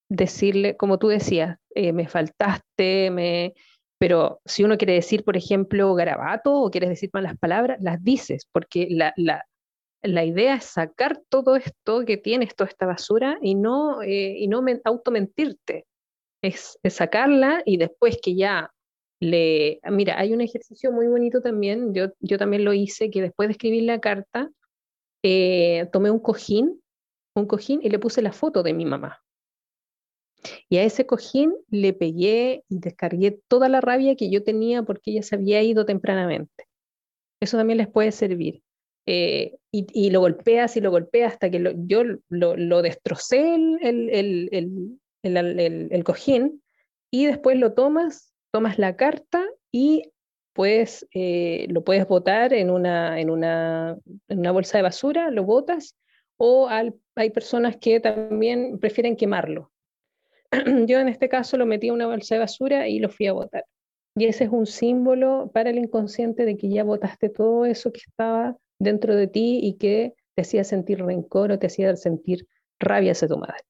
[0.09, 3.53] Decirle, como tú decías, eh, me faltaste, me...
[3.97, 8.47] pero si uno quiere decir, por ejemplo, garabato o quieres decir malas palabras, las dices,
[8.51, 9.45] porque la, la,
[10.03, 14.47] la idea es sacar todo esto que tienes, toda esta basura, y no, eh, y
[14.47, 15.85] no automentirte.
[16.43, 18.71] Es, sacarla y después que ya
[19.19, 19.79] le...
[19.89, 23.53] Mira, hay un ejercicio muy bonito también, yo, yo también lo hice, que después de
[23.53, 24.51] escribir la carta,
[25.23, 26.81] eh, tomé un cojín,
[27.35, 29.23] un cojín y le puse la foto de mi mamá.
[30.69, 35.11] Y a ese cojín le pegué y descargué toda la rabia que yo tenía porque
[35.11, 36.65] ella se había ido tempranamente.
[37.41, 38.61] Eso también les puede servir.
[39.05, 44.99] Eh, y, lo golpeas y lo golpeas hasta que yo lo, destrocé el, el,
[46.03, 46.61] cojín
[47.11, 50.11] y después lo tomas, tomas la carta y
[50.53, 55.95] pues lo puedes botar en una, en, una, en una bolsa de basura, lo botas
[56.37, 59.71] o hay personas que también prefieren quemarlo.
[60.87, 63.33] Yo en este caso lo metí en una bolsa de basura y lo fui a
[63.33, 63.65] botar.
[64.15, 68.01] Y ese es un símbolo para el inconsciente de que ya botaste todo eso que
[68.05, 72.47] estaba dentro de ti y que te hacía sentir rencor o te hacía sentir
[72.79, 73.63] rabia hacia tu madre.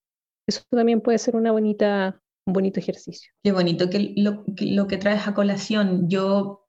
[0.47, 3.31] Eso también puede ser una bonita, un bonito ejercicio.
[3.43, 6.09] Qué bonito que lo, que traes a colación.
[6.09, 6.67] Yo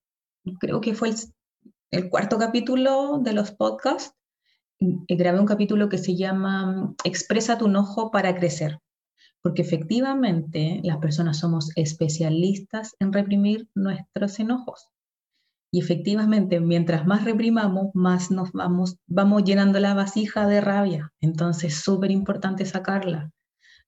[0.60, 1.12] creo que fue
[1.90, 4.14] el, cuarto capítulo de los podcasts.
[4.78, 8.78] Grabé un capítulo que se llama Expresa tu enojo para crecer.
[9.42, 14.88] Porque efectivamente las personas somos especialistas en reprimir nuestros enojos.
[15.70, 21.12] Y efectivamente, mientras más reprimamos, más nos vamos, vamos llenando la vasija de rabia.
[21.20, 23.32] Entonces, súper importante sacarla.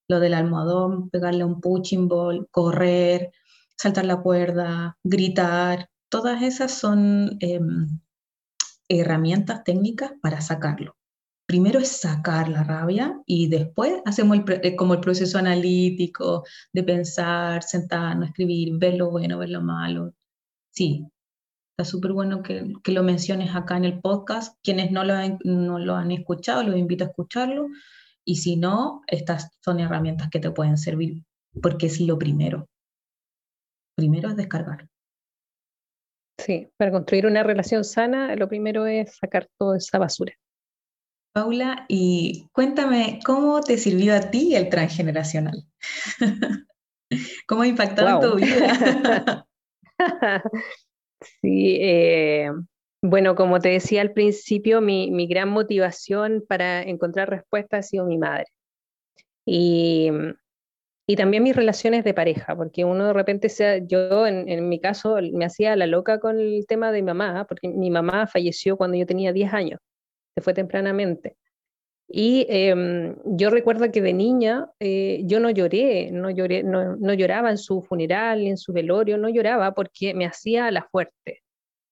[0.09, 3.33] Lo del almohadón, pegarle un punching ball, correr,
[3.77, 8.01] saltar la cuerda, gritar, todas esas son em,
[8.89, 10.97] herramientas técnicas para sacarlo.
[11.47, 17.63] Primero es sacar la rabia y después hacemos eh, como el proceso analítico de pensar,
[17.63, 20.13] sentarnos, escribir, ver lo bueno, ver lo malo.
[20.71, 21.07] Sí,
[21.79, 24.57] Está súper bueno que, que, lo menciones acá en el podcast.
[24.63, 27.69] Quienes no lo, han, no lo han escuchado, los invito a escucharlo.
[28.27, 31.23] Y si no, estas son herramientas que te pueden servir
[31.63, 32.69] porque es lo primero.
[33.97, 34.89] Primero es descargar.
[36.39, 40.35] Sí, para construir una relación sana, lo primero es sacar toda esa basura.
[41.33, 45.65] Paula, y cuéntame, ¿cómo te sirvió a ti el transgeneracional?
[47.47, 49.47] ¿Cómo ha impactado tu vida?
[51.41, 52.51] Sí, eh,
[53.09, 58.19] bueno, como te decía al principio, mi, gran motivación para encontrar respuestas ha sido mi
[58.19, 58.47] madre.
[59.47, 60.11] Y,
[61.17, 65.45] también mis relaciones de pareja, porque uno de repente, sea, yo en, mi caso me
[65.45, 69.33] hacía la loca con el tema de mamá, porque mi mamá falleció cuando yo tenía
[69.33, 69.81] 10 años,
[70.35, 71.37] se fue tempranamente.
[72.09, 77.51] Y em, yo recuerdo que de niña eh, yo no lloré, no, lloré no, lloraba
[77.51, 81.43] en su funeral, en su velorio, no lloraba porque me hacía la fuerte.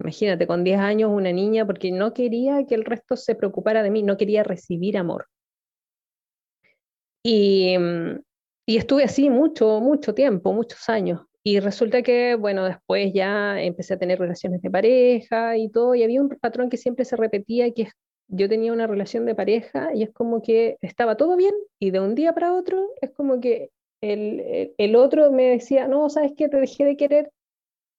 [0.05, 3.91] Imagínate, con 10 años una niña, porque no quería que el resto se preocupara de
[3.91, 5.27] mí, no quería recibir amor.
[7.23, 8.21] Y, em,
[8.67, 11.23] y estuve así mucho, mucho tiempo, muchos años.
[11.43, 16.03] Y resulta que, bueno, después ya empecé a tener relaciones de pareja y todo, y
[16.03, 17.89] había un patrón que siempre se repetía, que
[18.29, 22.01] yo tenía una relación de pareja y es como que estaba todo bien y de
[22.01, 26.49] un día para otro es como que el, el, otro me decía, no, ¿sabes qué?
[26.49, 27.31] Te dejé de querer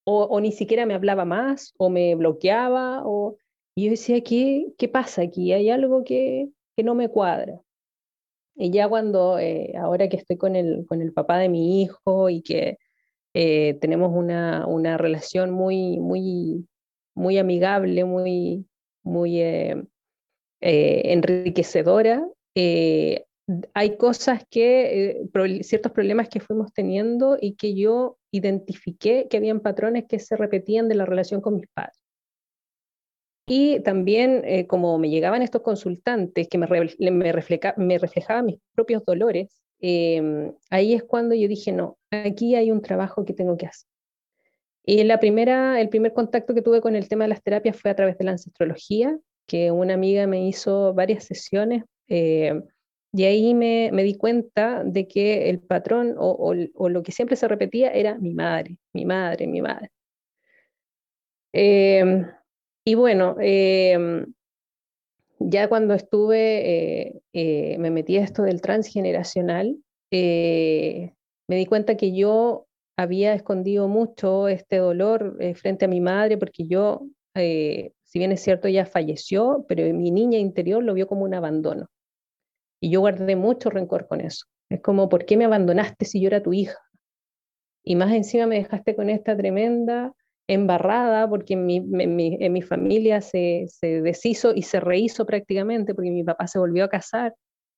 [0.06, 3.38] o, ni siquiera me hablaba más o me bloqueaba o...
[3.78, 5.52] Y yo decía, ¿qué, qué pasa aquí?
[5.52, 7.60] Hay algo que, que no me cuadra.
[8.56, 12.30] Y ya cuando, eh, ahora que estoy con el, con el papá de mi hijo
[12.30, 12.78] y que
[13.34, 16.66] eh, tenemos una, una, relación muy, muy,
[17.16, 18.66] muy amigable, muy,
[19.04, 19.84] muy eh,
[20.62, 22.26] enriquecedora.
[23.74, 25.28] Hay cosas que,
[25.62, 30.88] ciertos problemas que fuimos teniendo y que yo identifiqué que habían patrones que se repetían
[30.88, 32.00] de la relación con mis padres.
[33.48, 36.68] Y también, eh, como me llegaban estos consultantes que me,
[37.12, 42.82] me, reflejaban mis propios dolores, em, ahí es cuando yo dije, no, aquí hay un
[42.82, 43.88] trabajo que tengo que hacer.
[44.84, 47.92] Y la primera, el primer contacto que tuve con el tema de las terapias fue
[47.92, 52.60] a través de la ancestrología, que una amiga me hizo varias sesiones eh,
[53.16, 57.92] y ahí me, di cuenta de que el patrón o, lo que siempre se repetía
[57.92, 59.90] era mi madre, mi madre, mi madre.
[61.54, 62.26] Eh,
[62.84, 64.26] y bueno, em,
[65.40, 69.78] ya cuando estuve, eh, eh, me metí a esto del transgeneracional,
[70.12, 71.14] eh,
[71.48, 76.66] me di cuenta que yo había escondido mucho este dolor frente a mi madre porque
[76.68, 81.34] yo, si bien es cierto, ella falleció, pero mi niña interior lo vio como un
[81.34, 81.88] abandono.
[82.80, 84.46] Y yo guardé mucho rencor con eso.
[84.70, 86.78] Es como, ¿por qué me abandonaste si yo era tu hija?
[87.84, 90.14] Y más encima me dejaste con esta tremenda
[90.48, 96.12] embarrada porque en mi, en mi, familia se, se, deshizo y se rehizo prácticamente porque
[96.12, 97.36] mi papá se volvió a casar.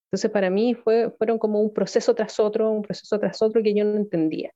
[0.08, 3.74] Entonces para mí fue, fueron como un proceso tras otro, un proceso tras otro que
[3.74, 4.52] yo no entendía.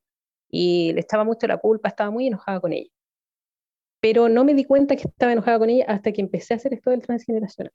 [0.49, 2.89] Y le estaba mucho la culpa, estaba muy enojada con ella.
[4.01, 6.73] Pero no me di cuenta que estaba enojada con ella hasta que empecé a hacer
[6.73, 7.71] esto del transgeneracional.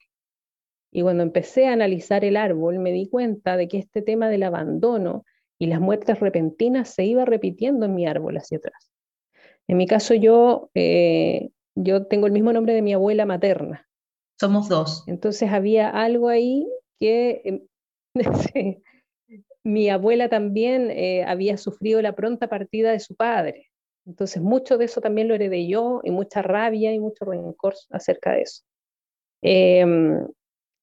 [0.97, 4.45] Y cuando empecé a analizar el árbol, me di cuenta de que este tema del
[4.45, 5.27] abandono
[5.59, 8.91] y las muertes repentinas se iba repitiendo en mi árbol hacia atrás.
[9.69, 13.87] En mi caso, yo, eh, yo tengo el mismo nombre de mi abuela materna.
[14.41, 15.05] Somos dos.
[15.07, 16.67] Entonces había algo ahí
[16.99, 17.67] que em,
[19.65, 23.67] mi abuela también eh, había sufrido la pronta partida de su padre.
[24.07, 28.33] Entonces mucho de eso también lo heredé yo y mucha rabia y mucho rencor acerca
[28.33, 28.63] de eso.
[29.43, 30.27] Em,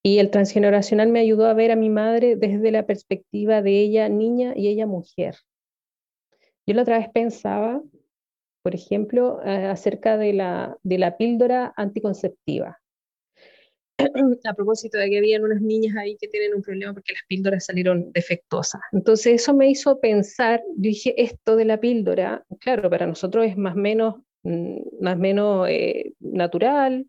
[0.04, 4.08] y el transgeneracional me ayudó a ver a mi madre desde la perspectiva de ella
[4.08, 5.36] niña y ella mujer.
[6.66, 7.82] Yo la otra vez pensaba
[8.64, 12.80] por ejemplo, eh, acerca de la, de la píldora anticonceptiva.
[14.44, 17.66] A propósito de que habían unas niñas ahí que tienen un problema porque las píldoras
[17.66, 18.80] salieron defectuosas.
[18.92, 23.58] Entonces eso me hizo pensar, yo dije, esto de la píldora, claro, para nosotros es
[23.58, 24.14] más o menos,
[24.44, 27.06] mm, más menos eh, natural,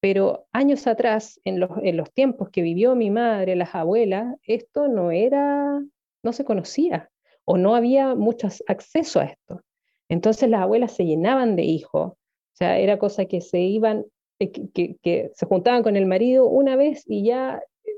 [0.00, 5.80] pero años atrás, en los, tiempos que vivió mi madre, las abuelas, esto no era,
[6.22, 7.10] no se conocía
[7.44, 9.62] o no había mucho acceso a esto.
[10.08, 12.16] Entonces las abuelas se llenaban de hijos, o
[12.52, 14.04] sea, era cosa que se iban,
[14.38, 17.90] eh, que, se juntaban con el marido una vez y ya eh,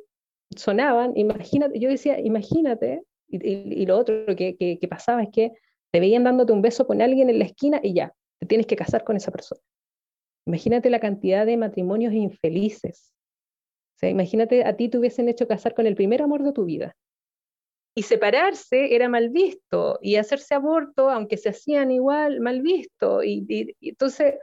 [0.57, 5.53] sonaban, imagínate, yo decía, imagínate, y, lo otro que, que, pasaba es que
[5.93, 8.77] te veían dándote un beso con alguien en la esquina y ya, te tienes que
[8.77, 9.61] casar con esa persona.
[10.47, 13.13] Imagínate la cantidad de matrimonios infelices.
[13.97, 16.65] O sea, imagínate a ti te hubiesen hecho casar con el primer amor de tu
[16.65, 16.97] vida
[17.95, 23.23] y separarse era mal visto y hacerse aborto, aunque se hacían igual, mal visto.
[23.23, 24.35] Y, entonces,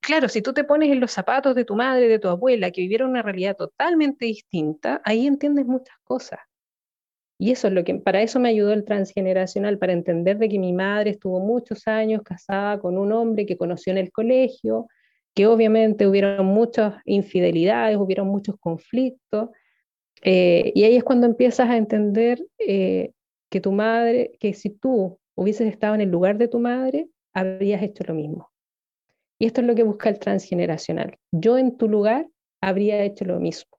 [0.00, 2.82] claro, si tú te pones en los zapatos de tu madre, de tu abuela, que
[2.82, 6.40] vivieron una realidad totalmente distinta, ahí entiendes muchas cosas.
[7.38, 10.58] Y eso es lo que, para eso me ayudó el transgeneracional, para entender de que
[10.58, 14.88] mi madre estuvo muchos años casada con un hombre que conoció en el colegio,
[15.40, 19.48] que obviamente hubieron muchas infidelidades, hubieron muchos conflictos,
[20.20, 23.12] eh, y ahí es cuando empiezas a entender eh,
[23.48, 27.82] que tu madre, que si tú hubieses estado en el lugar de tu madre, habrías
[27.82, 28.50] hecho lo mismo.
[29.38, 31.16] Y esto es lo que busca el transgeneracional.
[31.32, 32.28] Yo en tu lugar
[32.60, 33.78] habría hecho lo mismo.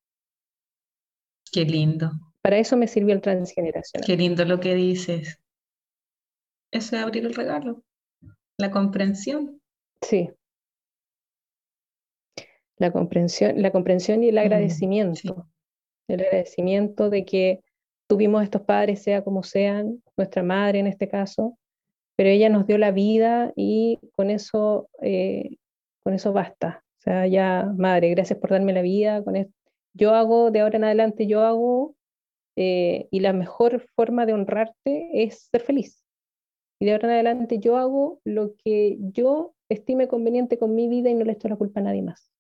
[1.52, 2.10] Qué lindo.
[2.42, 4.08] Para eso me sirvió el transgeneracional.
[4.08, 5.40] Qué lindo lo que dices.
[6.72, 7.84] Eso es abrir el regalo.
[8.58, 9.62] La comprensión.
[10.02, 10.32] Sí.
[12.82, 15.48] La comprensión, la comprensión y el mm, agradecimiento
[16.08, 17.62] el agradecimiento de que
[18.08, 21.58] tuvimos estos padres, sea como sean, nuestra madre en este caso,
[22.16, 25.58] pero ella nos dio la vida y con eso, eh,
[26.04, 26.84] con eso basta.
[27.00, 29.24] O sea, ya, madre, gracias por darme la vida.
[29.24, 29.36] Con
[29.94, 31.96] Yo hago, de ahora en adelante, yo hago,
[32.58, 36.04] eh, y la mejor forma de honrarte es ser feliz.
[36.80, 41.10] Y de ahora en adelante yo hago lo que yo estime conveniente con mi vida
[41.10, 42.31] y no le echo la culpa a nadie más.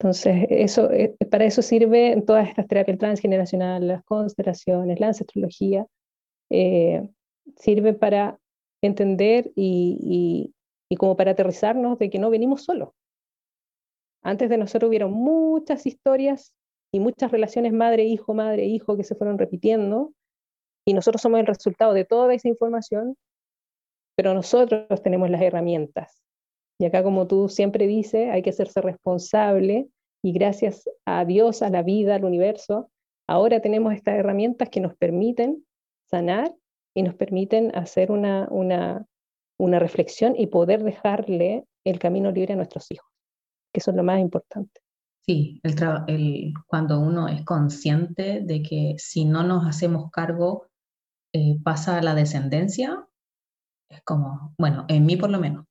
[0.00, 5.86] Entonces, eso, eh, para eso sirve todas estas terapias transgeneracionales, las constelaciones, la ancestrología,
[6.50, 7.08] eh,
[7.56, 8.38] sirve para
[8.80, 10.52] entender y,
[10.88, 12.90] y, como para aterrizarnos de que no venimos solos.
[14.22, 16.52] Antes de nosotros hubieron muchas historias
[16.92, 20.12] y muchas relaciones madre-hijo, madre-hijo que se fueron repitiendo
[20.86, 23.16] y nosotros somos el resultado de toda esa información,
[24.16, 26.22] pero nosotros tenemos las herramientas.
[26.78, 29.88] Y acá, como tú siempre dices, hay que hacerse responsable
[30.22, 32.90] y gracias a Dios, a la vida, al universo,
[33.26, 35.64] ahora tenemos estas herramientas que nos permiten
[36.08, 36.54] sanar
[36.94, 39.06] y nos permiten hacer una, una,
[39.58, 43.08] una reflexión y poder dejarle el camino libre a nuestros hijos,
[43.72, 44.80] que eso es lo más importante.
[45.26, 50.68] Sí, el cuando uno es consciente de que si no nos hacemos cargo
[51.34, 53.06] eh, pasa a la descendencia,
[53.90, 55.66] es como, bueno, en mí por lo menos,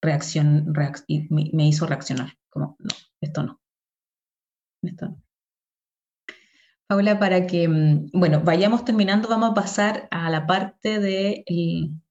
[0.00, 0.72] reacción,
[1.30, 2.90] me, hizo reaccionar, como, no,
[3.20, 3.60] esto no.
[4.82, 5.22] Esto no.
[6.88, 11.44] Paula, para que, mm, bueno, vayamos terminando, vamos a pasar a la parte de,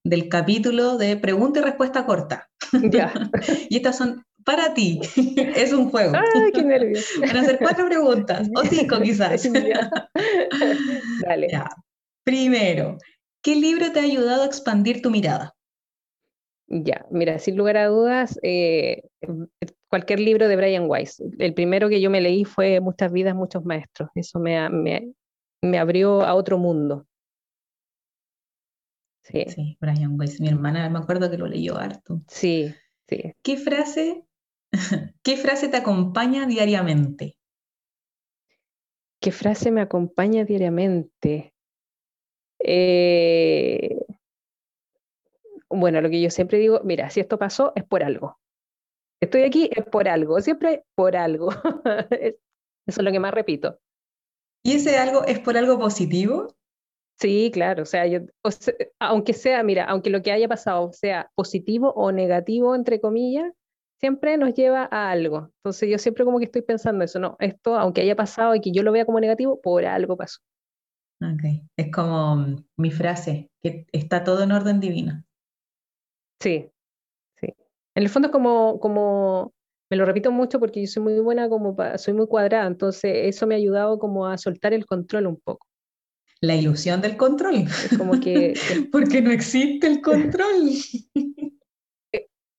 [0.03, 2.49] del capítulo de pregunta y respuesta corta.
[2.91, 3.13] Ya.
[3.69, 5.01] y estas son para ti.
[5.55, 6.13] es un juego.
[6.15, 7.21] ¡Ay, qué nervioso!
[7.21, 9.49] Van a hacer cuatro preguntas, o cinco quizás.
[11.21, 11.47] Dale.
[12.23, 12.97] Primero,
[13.41, 15.56] ¿qué libro te ha ayudado a expandir tu mirada?
[16.67, 19.03] Ya, mira, sin lugar a dudas, eh,
[19.87, 21.23] cualquier libro de Brian Weiss.
[21.39, 24.09] El primero que yo me leí fue Muchas vidas, muchos maestros.
[24.15, 25.13] Eso me, me,
[25.61, 27.07] me abrió a otro mundo.
[29.23, 29.45] Sí.
[29.49, 32.21] sí, Brian Weiss, mi hermana, me acuerdo que lo leyó harto.
[32.27, 32.73] Sí,
[33.09, 33.33] sí.
[33.41, 34.23] ¿Qué frase,
[35.21, 37.37] qué frase te acompaña diariamente?
[39.19, 41.53] ¿Qué frase me acompaña diariamente?
[42.59, 43.97] Eh,
[45.69, 48.39] bueno, lo que yo siempre digo, mira, si esto pasó es por algo.
[49.21, 51.49] Estoy aquí es por algo, siempre por algo.
[52.11, 53.79] Eso es lo que más repito.
[54.63, 56.55] ¿Y ese algo es por algo positivo?
[57.19, 58.19] Sí, claro, o sea, yo,
[58.99, 63.51] aunque sea, mira, aunque lo que haya pasado sea positivo o negativo, entre comillas,
[63.99, 65.51] siempre nos lleva a algo.
[65.57, 68.71] Entonces yo siempre como que estoy pensando eso, no, esto, aunque haya pasado y que
[68.71, 70.39] yo lo vea como negativo, por algo pasó.
[71.19, 75.23] Ok, es como mm, mi frase, que está todo en orden divino.
[76.39, 76.69] Sí,
[77.39, 77.47] sí.
[77.95, 79.53] En el fondo es como, como,
[79.89, 83.47] me lo repito mucho porque yo soy muy buena, como soy muy cuadrada, entonces eso
[83.47, 85.65] me ha ayudado como a soltar el control un poco.
[86.39, 87.55] La ilusión del control.
[87.55, 88.53] Es como que...
[88.91, 90.69] porque no existe el control.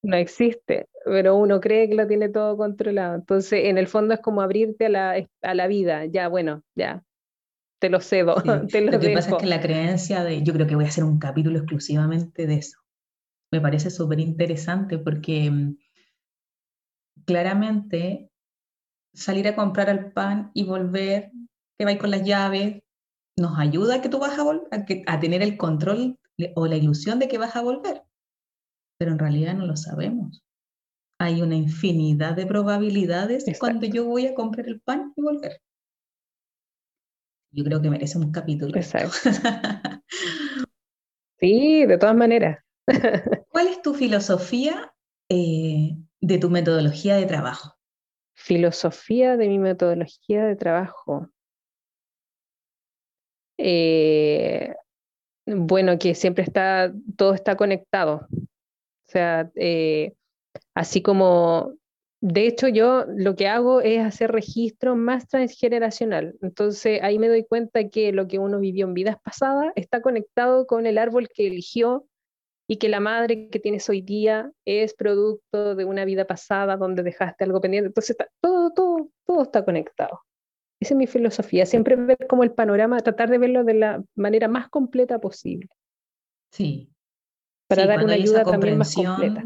[0.03, 3.15] no existe, pero uno cree que lo tiene todo controlado.
[3.15, 6.07] Entonces, en el fondo es como abrirte a la, a la vida.
[6.07, 7.05] Ya, bueno, ya,
[7.79, 8.35] te lo cedo.
[8.71, 11.05] Te lo, que pasa es que la creencia de, yo creo que voy a hacer
[11.05, 12.79] un capítulo exclusivamente de eso.
[13.51, 15.77] Me parece súper interesante porque mm,
[17.25, 18.31] claramente
[19.15, 21.33] salir a comprar el pan y volver,
[21.79, 22.83] que vais con las llaves,
[23.37, 24.69] nos ayuda a que tú vas a, volver,
[25.07, 26.19] a, tener el control
[26.55, 28.03] o la ilusión de que vas a volver.
[28.99, 30.43] Pero en realidad no lo sabemos.
[31.21, 35.61] Hay una infinidad de probabilidades cuando yo voy a comprar el pan y volver
[37.51, 38.77] yo creo que merece un capítulo.
[38.77, 39.31] Exacto.
[41.39, 42.59] sí, de todas maneras.
[43.59, 44.95] ¿Cuál es tu filosofía
[45.29, 47.77] eh, de tu metodología de trabajo?
[48.37, 51.29] Filosofía de mi metodología de trabajo.
[53.59, 54.77] Eh,
[55.45, 58.29] bueno, que siempre está, todo está conectado.
[58.31, 60.15] O sea, eh,
[60.77, 61.73] así como
[62.21, 66.37] de hecho, yo lo que hago es hacer registro más transgeneracional.
[66.43, 70.67] Entonces, ahí me doy cuenta que lo que uno vivió en vidas pasadas está conectado
[70.67, 72.08] con el árbol que eligió
[72.71, 77.03] y que la madre que tienes hoy día es producto de una vida pasada donde
[77.03, 77.89] dejaste algo pendiente.
[77.89, 80.21] Entonces, todo, todo, todo está conectado.
[80.81, 84.49] Esa es mi filosofía, siempre ver como el panorama, tratar de verlo de la manera
[84.49, 85.69] más completa posible.
[86.53, 86.93] Sí.
[87.69, 89.45] Para dar una ayuda también más completa.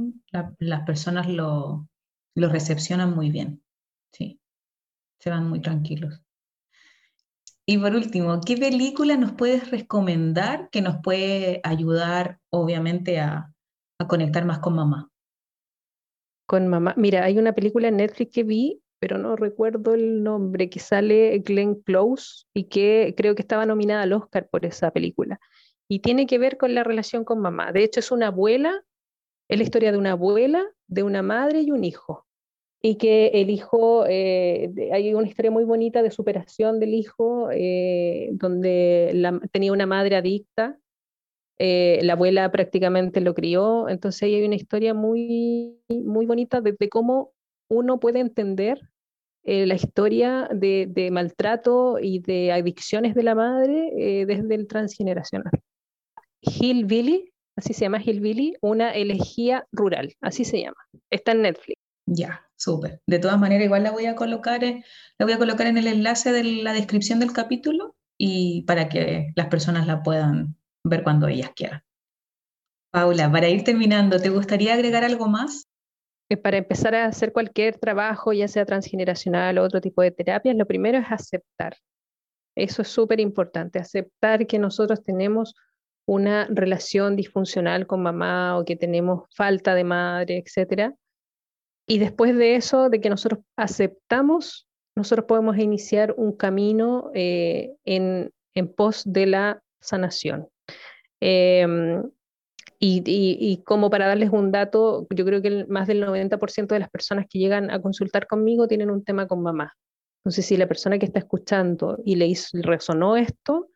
[0.58, 1.88] las personas lo,
[2.34, 3.62] lo recepcionan muy bien.
[4.12, 4.40] Sí,
[5.18, 6.22] se van muy tranquilos.
[7.66, 13.52] Y por último, ¿qué película nos puedes recomendar que nos puede ayudar, obviamente, a,
[13.98, 15.10] a conectar más con mamá?
[16.46, 16.94] Con mamá.
[16.96, 21.38] Mira, hay una película en Netflix que vi, pero no recuerdo el nombre, que sale
[21.38, 25.40] Glenn Close y que creo que estaba nominada al Oscar por esa película.
[25.88, 27.72] Y tiene que ver con la relación con mamá.
[27.72, 28.84] De hecho, es una abuela
[29.52, 32.26] es la historia de una abuela, de una madre y un hijo.
[32.84, 38.30] Y que el hijo, eh, hay una historia muy bonita de superación del hijo, eh,
[38.32, 39.14] donde
[39.52, 40.78] tenía una madre adicta,
[41.58, 47.32] eh, la abuela prácticamente lo crió, entonces hay una historia muy, muy bonita de, cómo
[47.68, 48.80] uno puede entender
[49.44, 55.52] la historia de, de, maltrato y de adicciones de la madre desde el transgeneracional.
[56.40, 60.76] Hillbilly así se llama Hillbilly, una elegía rural, así se llama.
[61.10, 61.81] Está en Netflix.
[62.06, 63.00] Ya, súper.
[63.06, 66.32] De todas maneras, igual la voy a colocar, la voy a colocar en el enlace
[66.32, 71.50] de la descripción del capítulo y para que las personas la puedan ver cuando ellas
[71.54, 71.82] quieran.
[72.92, 75.68] Paula, para ir terminando, ¿te gustaría agregar algo más?
[76.36, 80.66] para empezar a hacer cualquier trabajo, ya sea transgeneracional o otro tipo de terapias, lo
[80.66, 81.76] primero es aceptar.
[82.56, 85.54] Eso es súper importante, aceptar que nosotros tenemos
[86.06, 90.94] una relación disfuncional con mamá o que tenemos falta de madre, etc.
[91.86, 98.32] Y después de eso, de que nosotros aceptamos, nosotros podemos iniciar un camino eh, en,
[98.76, 100.48] pos de la sanación.
[101.20, 102.02] Em,
[102.84, 107.26] y, como para darles un dato, yo creo que más del 90% de las personas
[107.28, 109.72] que llegan a consultar conmigo tienen un tema con mamá.
[110.20, 113.68] Entonces, si la persona que está escuchando y le resonó esto,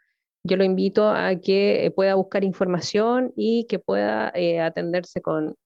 [0.44, 5.56] yo lo invito a que pueda buscar información y que pueda eh, atenderse con,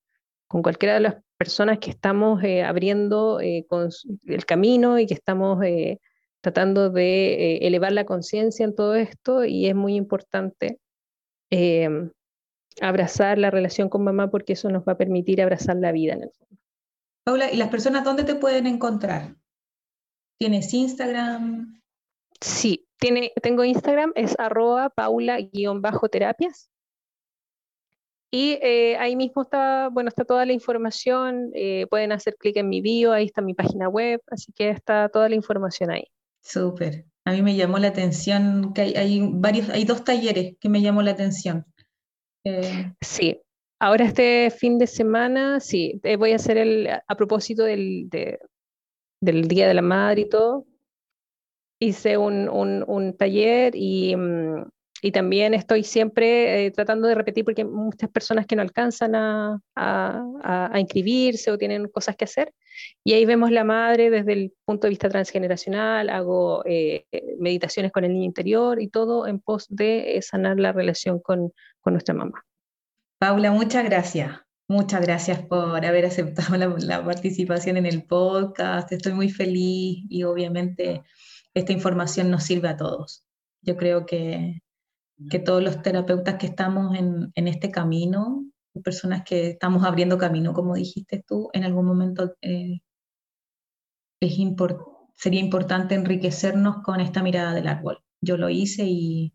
[0.51, 3.89] con, cualquiera de las personas que estamos eh, abriendo eh, con
[4.27, 5.65] el camino y que estamos
[6.41, 10.81] tratando de elevar la conciencia en todo esto y es muy importante
[11.51, 12.11] em,
[12.81, 16.25] abrazar la relación con mamá porque eso nos va a permitir abrazar la vida en
[16.25, 16.61] el fondo.
[17.25, 19.37] Paula, ¿y las personas dónde te pueden encontrar?
[20.39, 21.81] ¿Tienes Instagram?
[22.41, 26.71] Sí, tiene, tengo Instagram, es arroba paula-terapias.
[28.33, 32.69] Y eh, ahí mismo está, bueno, está toda la información, eh, pueden hacer clic en
[32.69, 36.05] mi bio, ahí está mi página web, así que está toda la información ahí.
[36.41, 37.07] Súper.
[37.25, 40.81] A mí me llamó la atención que hay, hay, varios, hay dos talleres que me
[40.81, 41.67] llamó la atención.
[42.45, 43.41] Eh, sí,
[43.81, 48.09] ahora este fin de semana, sí, voy a hacer el, a propósito del,
[49.21, 50.67] del Día de la Madre y todo,
[51.81, 54.65] hice un, un, taller y, mm,
[55.03, 59.61] y, también estoy siempre eh, tratando de repetir porque muchas personas que no alcanzan a,
[59.75, 62.53] a, a, inscribirse o tienen cosas que hacer.
[63.05, 66.63] Y ahí vemos la madre desde el punto de vista transgeneracional, hago
[67.39, 71.95] meditaciones con el niño interior y todo en pos de sanar la relación con, con
[71.95, 72.45] nuestra mamá.
[73.19, 74.41] Paula, muchas gracias.
[74.71, 78.93] Muchas gracias por haber aceptado la, participación en el podcast.
[78.93, 81.03] Estoy muy feliz y obviamente
[81.55, 83.25] esta información nos sirve a todos.
[83.63, 84.63] Yo creo que,
[85.29, 88.45] que todos los terapeutas que estamos en, en, este camino,
[88.83, 92.81] personas que estamos abriendo camino, como dijiste tú, en algún momento eh,
[94.21, 94.39] es
[95.15, 98.03] sería importante enriquecernos con esta mirada del árbol.
[98.23, 99.33] Yo lo hice y,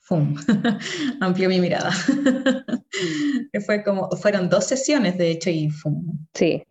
[0.00, 0.34] ¡fum!
[1.20, 1.90] amplió mi mirada.
[3.66, 6.26] Fue como, fueron dos sesiones, de hecho, y ¡fum!
[6.34, 6.62] Sí,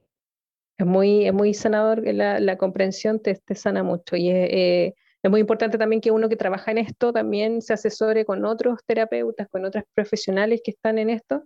[0.77, 4.95] es muy, es muy sanador, la, la comprensión te, te, sana mucho y es, eh,
[5.23, 8.79] es, muy importante también que uno que trabaja en esto también se asesore con otros
[8.85, 11.43] terapeutas, con otros profesionales que están en esto,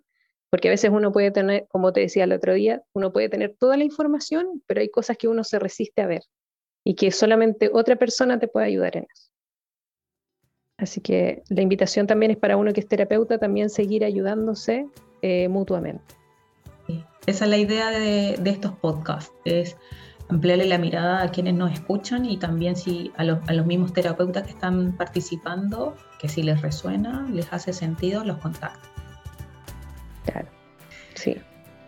[0.49, 3.55] porque a veces uno puede tener, como te decía el otro día, uno puede tener
[3.59, 6.23] toda la información, pero hay cosas que uno se resiste a ver
[6.83, 9.29] y que solamente otra persona te puede ayudar en eso.
[10.77, 14.87] Así que la invitación también es para uno que es terapeuta, también seguir ayudándose
[15.21, 16.03] eh, mutuamente.
[17.25, 19.75] Esa es la idea de, estos podcasts, es
[20.29, 23.93] ampliarle la mirada a quienes nos escuchan y también si a los, a los, mismos
[23.93, 28.91] terapeutas que están participando, que si les resuena, les hace sentido, los contactan.
[30.25, 30.47] Claro,
[31.13, 31.37] sí.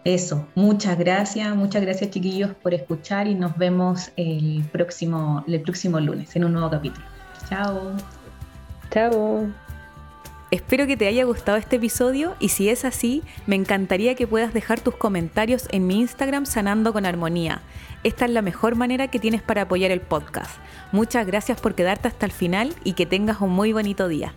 [0.04, 6.00] Eso, muchas gracias, muchas gracias chiquillos por escuchar y nos vemos el próximo, el próximo
[6.00, 7.06] lunes en un nuevo capítulo.
[7.50, 7.92] Chao.
[8.90, 9.66] Chao.
[10.50, 14.54] Espero que te haya gustado este episodio y si es así, me encantaría que puedas
[14.54, 17.62] dejar tus comentarios en mi Instagram Sanando con Armonía.
[18.06, 20.52] Esta es la mejor manera que tienes para apoyar el podcast.
[20.93, 24.34] Muchas gracias por quedarte hasta el final y que tengas un muy bonito día.